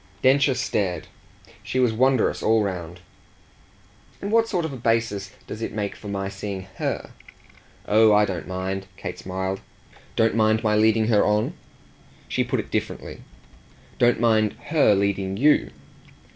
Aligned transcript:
Densher 0.23 0.55
stared 0.55 1.05
she 1.61 1.79
was 1.79 1.93
wondrous 1.93 2.41
all 2.41 2.63
round. 2.63 3.01
"And 4.19 4.31
what 4.31 4.47
sort 4.47 4.65
of 4.65 4.73
a 4.73 4.77
basis 4.77 5.29
does 5.45 5.61
it 5.61 5.73
make 5.73 5.95
for 5.95 6.07
my 6.07 6.27
seeing 6.27 6.63
HER?" 6.79 7.11
"Oh 7.87 8.11
I 8.11 8.25
don't 8.25 8.47
mind!" 8.47 8.87
Kate 8.97 9.19
smiled. 9.19 9.61
"Don't 10.15 10.33
mind 10.33 10.63
my 10.63 10.75
leading 10.75 11.05
her 11.09 11.23
on?" 11.23 11.53
She 12.27 12.43
put 12.43 12.59
it 12.59 12.71
differently. 12.71 13.21
"Don't 13.99 14.19
mind 14.19 14.53
her 14.71 14.95
leading 14.95 15.37
YOU." 15.37 15.69